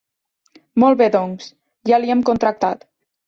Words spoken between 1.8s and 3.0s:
ja li hem contractat.